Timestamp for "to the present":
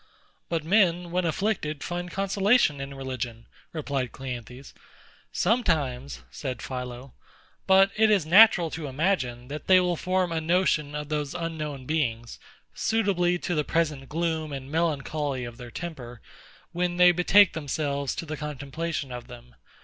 13.37-14.09